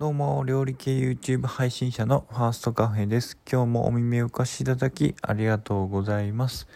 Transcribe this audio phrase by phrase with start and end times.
[0.00, 3.38] どうも、料理系 YouTube 配信者のファーストカフェです。
[3.48, 6.66] 今日もお耳をお貸しいただきありがとうございます。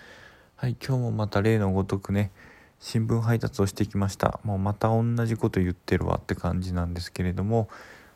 [0.54, 2.31] はい、今日もまた例のごとくね、
[2.78, 4.39] 新聞配達をしてきました。
[4.44, 7.68] もうまた同じこと言ってるわって感じなんですけれども、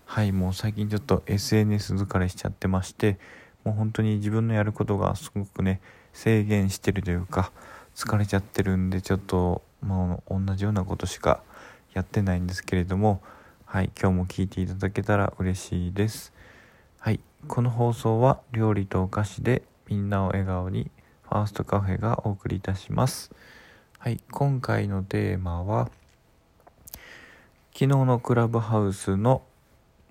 [0.04, 3.18] はい、もう最近ちょっと SNS 疲れしちゃってまして、
[3.64, 5.80] もう本当に自分のやることがすごくね、
[6.12, 7.50] 制限してるというか、
[7.96, 11.42] 疲れちゃってるんで、ちょっともう同じようなことしか
[11.92, 13.20] やってないんですけれども、
[13.72, 16.34] はい、今日も聞いていただけたら嬉しいです。
[16.98, 20.90] はい、この放送は料理とお菓子でみんなを笑顔に
[21.22, 23.30] ファーストカフェがお送りいたします。
[23.98, 25.90] はい、今回のテーマは
[27.72, 29.40] 昨日のクラブハウスの、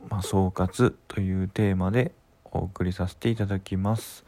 [0.10, 2.14] まあ、総括というテーマで
[2.46, 4.26] お送りさせていただきます。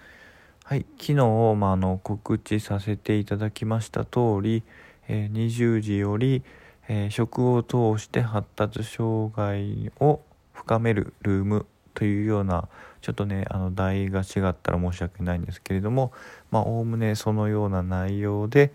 [0.64, 1.16] はい、昨日、
[1.56, 4.62] まあ、あの告知させていただきました通り、
[5.08, 6.44] えー20時より、
[6.88, 10.22] えー食を通して発達障害を
[10.54, 12.68] 深めるルームというような
[13.02, 16.12] ちょっとねあの題が違ったら申し訳ないんですけれども
[16.52, 18.72] まあおおむねそのような内容で、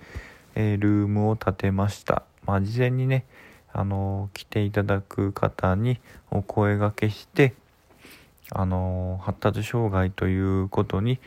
[0.54, 2.22] えールームを建てました。
[2.44, 3.26] まあ、事前にね
[3.72, 6.00] あの来ていただく方に
[6.30, 7.54] お声がけして
[8.50, 11.20] あの発達障害ということに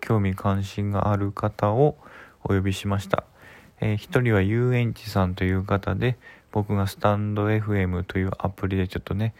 [0.00, 1.96] 興味関心がある方を
[2.42, 3.24] お呼びしました。
[3.80, 6.16] えー一人は遊園地さんという方で
[6.52, 9.34] 僕がスタンド FM というアプリでちょっとね、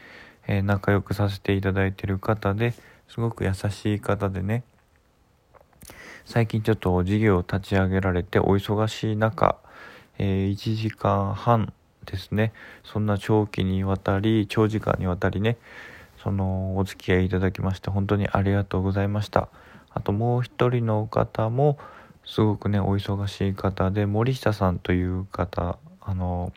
[0.46, 2.74] えー仲良くさせていただいてる方で
[3.08, 4.62] すごく優しい方でね
[6.24, 9.56] 最近ちょっと事業を立ち上げられてお忙しい中、
[10.18, 11.72] えー1時間半
[12.04, 12.52] ですね
[12.84, 15.56] そんな長期にわたり長時間にわたりね
[16.22, 19.48] そのお付き合いいただきまして本当にありがとうございました。
[19.90, 21.78] あともう一人の方も
[22.26, 26.52] すごくねお忙しい方で森下さんという方あの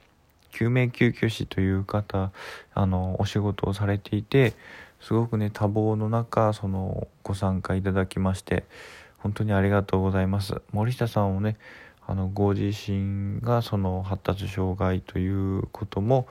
[0.52, 2.32] 救命救急士という方
[2.74, 4.54] あのお仕事をされていて
[5.00, 8.66] すごくね多忙の中そのご参加いただきまして
[9.20, 10.62] 本当にありがとうございます。
[10.72, 11.58] 森下さんをね
[12.08, 16.28] あのご自身がその発達障害ということも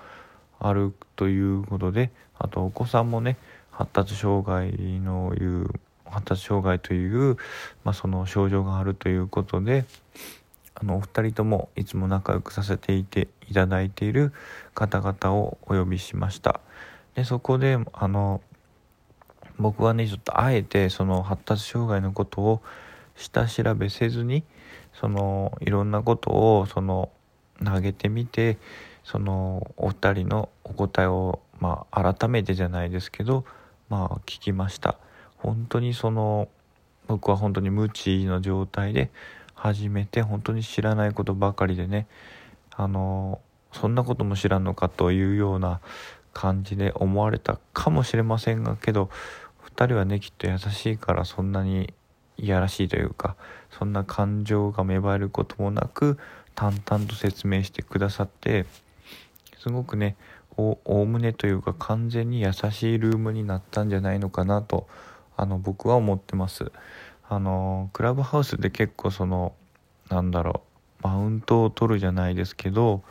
[0.59, 3.37] あるということであとお子さんもね
[3.71, 5.71] 発達障害のいう
[6.11, 7.37] 発達障害という、
[7.85, 9.85] まあ、その症状があるということで
[10.75, 14.33] あのお二人ともいつも仲良くさせていていただいている
[14.75, 16.61] 方々をお呼びしました。
[17.15, 18.41] でそこであの
[19.59, 22.63] 僕はねちょっとあえてその発達障害のことを
[23.17, 24.45] 下調べせずに
[24.93, 27.11] そのいろんなことをその
[27.65, 28.57] 投げてみて
[29.03, 33.45] そのお二人のお答えをまあ改めてじゃないですけど
[33.89, 34.97] まあ聞きました。
[35.39, 36.49] 本当にその
[37.07, 39.11] 僕は本当に無知の状態で
[39.55, 42.07] 始めて本当に知らないことばかりでね
[42.77, 43.41] あの
[43.73, 45.81] そんなことも知らんのかというような
[46.33, 49.11] 感じで思われたかもしれませんがけど
[49.77, 51.93] 2人はねきっと優しいからそんなに
[52.37, 53.37] いやらしいというか
[53.71, 56.19] そんな感情が芽生えることもなく
[56.55, 58.67] 淡々と説明してくださって
[59.59, 60.17] すごくね
[60.57, 64.89] おおむねというか完全に優しいルームになったんじゃないのかなと
[65.39, 66.73] あの僕は思ってます。
[67.29, 69.55] あのクラブハウスで結構その
[70.11, 70.63] なんだろ
[71.03, 73.03] うマウントを取るじゃないですけど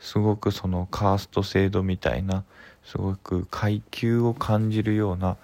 [0.00, 2.44] すごくそのカースト制度みたいな
[2.84, 5.36] すごく階級を感じるような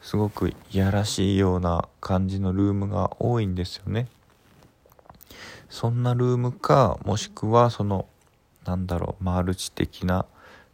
[0.00, 4.06] すごくいやらしいような感じのルームが多いんですよね。
[5.68, 8.06] そんなルームかもしくはその
[8.64, 10.24] なんだろうマルチ的な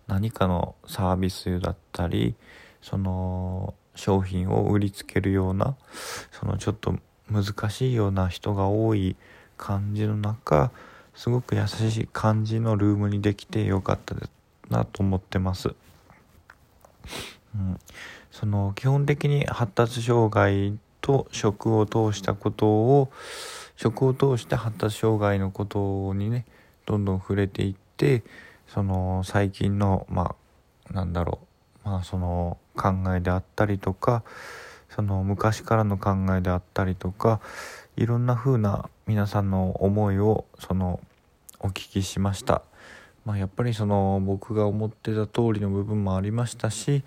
[0.06, 2.37] 何かのサービスだったり
[2.82, 5.77] その商品を売りつけるような
[6.31, 6.97] そのちょっと
[7.31, 9.17] 難しいような人が多い
[9.56, 10.71] 感じの中
[11.15, 14.31] すごく優しい感じのルームにできてよかったです
[14.71, 15.75] なと思ってます。
[17.55, 17.78] うん、
[18.31, 23.11] その基本的に発達障害と食を通したことを
[23.77, 26.47] 食を通して発達障害のことにね
[26.87, 28.22] どんどん触れていって
[28.69, 30.37] その最近のま
[30.91, 31.47] あなんだろう
[31.85, 34.22] まあその考えであったりとか
[34.89, 37.41] その昔からの考えであったりとか
[37.97, 41.01] いろんな風な皆さんの思いをその
[41.60, 42.63] お聞きしました。
[43.27, 47.03] まあ、やっぱりその僕が思ってた通りの部分もありましたし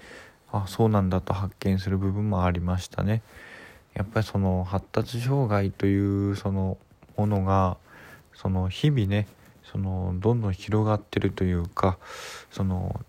[0.51, 3.23] あそうなんだと発見する部分もありましたね。
[3.95, 6.77] やっぱりその発達障害というその
[7.17, 7.77] ものが
[8.33, 9.27] その日々ね
[9.63, 11.97] そのどんどん広がってるというか
[12.51, 12.99] その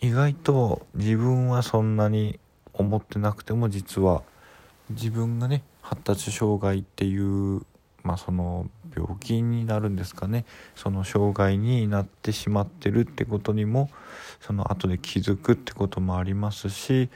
[0.00, 2.38] 意外と自分はそんなに
[2.72, 4.22] 思ってなくても実は
[4.90, 7.62] 自分がね発達障害っていう
[8.02, 10.44] まあその病気になるんですかね。
[10.74, 13.90] その障害になってしまってるってことにも
[14.40, 17.10] その後で気づくってこともありますし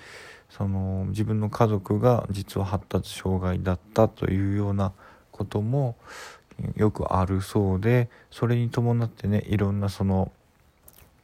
[0.48, 4.92] その自分の家族が実は発達障害だったというような
[5.30, 5.96] ことも
[6.76, 10.32] よくあるそうでそれに伴ってねいろんなその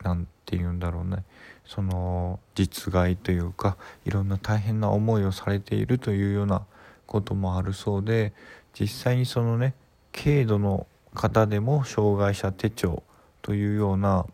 [0.02, 1.24] 何て言うんだろうね。
[1.66, 6.64] その実害というかいろんな大変な思いをされているというような
[7.06, 8.32] こともあるそうで
[8.78, 9.74] 実際にそのね
[10.12, 13.02] 軽度の方でも障害者手帳
[13.42, 14.26] というような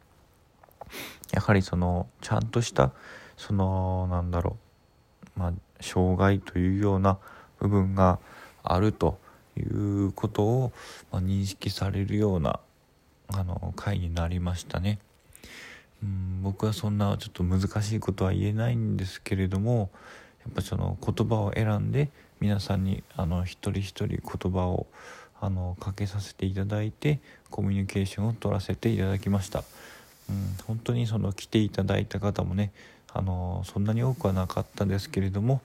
[1.32, 2.93] やはりそのちゃんとした
[3.37, 4.56] そのなんだろ
[5.37, 7.19] うまあ障害というような
[7.58, 8.19] 部分が
[8.62, 9.19] あると
[9.56, 10.73] いうことを、
[11.11, 12.61] ま、認識されるような
[13.28, 14.99] あの回になりましたね。
[16.02, 19.90] うん僕はそんなちょっと難しいことは言えないんですけれども
[20.44, 22.08] やっぱその言葉を選んで
[22.40, 24.87] 皆さんにあの一人一人言葉を
[25.40, 27.20] あのかけさせていただいて
[27.50, 29.64] コミュニケーションを取らせていただきました。
[30.31, 32.72] うん、本当にその来ていただいた方もね
[33.12, 35.60] あのそんなに多くはなかったですけれども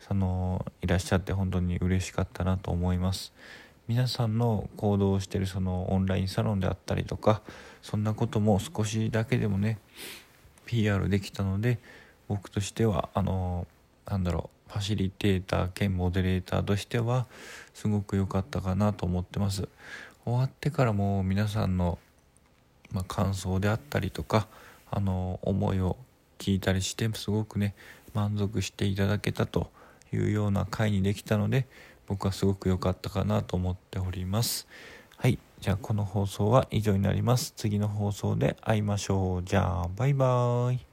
[0.00, 3.32] そのいらっしゃって本当に嬉しかったなと思います
[3.88, 7.40] 皆さんの行動をしてるそのオンラインサロンであったりとか
[7.80, 9.78] そんなことも少しだけでもね
[10.66, 11.78] PR できたので
[12.28, 13.66] 僕としてはあの
[14.06, 17.26] なんだろうファシリテーター兼モデレーターとしては
[17.72, 19.66] すごく良かったかなと思ってます。
[20.26, 21.98] 終わってからも皆さんの、
[22.92, 24.46] まあ、感想であったりとか
[24.90, 25.96] あの思いを
[26.38, 27.74] 聞いたりしてすごくね
[28.12, 29.70] 満足していただけたと
[30.12, 31.66] いうような回にできたので
[32.08, 34.66] 僕はすごく良かったかなと思っております。
[35.16, 35.38] はい。
[35.60, 37.52] じゃあこの放送は以上になります。
[37.56, 39.42] 次の放送で会いましょう。
[39.44, 40.87] じゃあバイバーイ。